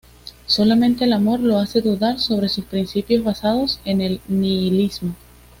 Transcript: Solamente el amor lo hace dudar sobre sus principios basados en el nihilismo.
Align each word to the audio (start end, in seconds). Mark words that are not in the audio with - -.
Solamente 0.47 1.03
el 1.03 1.13
amor 1.13 1.41
lo 1.41 1.59
hace 1.59 1.79
dudar 1.79 2.17
sobre 2.19 2.49
sus 2.49 2.65
principios 2.65 3.23
basados 3.23 3.79
en 3.85 4.01
el 4.01 4.19
nihilismo. 4.27 5.13